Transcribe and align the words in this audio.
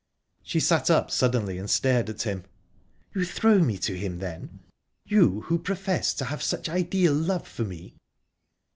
She 0.41 0.59
sat 0.59 0.89
up 0.89 1.11
suddenly, 1.11 1.59
and 1.59 1.69
stared 1.69 2.09
at 2.09 2.23
him. 2.23 2.45
"You 3.13 3.23
throw 3.23 3.59
me 3.59 3.77
to 3.77 3.95
him, 3.95 4.17
then? 4.17 4.61
you 5.05 5.41
who 5.41 5.59
profess 5.59 6.15
to 6.15 6.25
have 6.25 6.41
such 6.41 6.67
ideal 6.67 7.13
love 7.13 7.47
for 7.47 7.65
me!" 7.65 7.93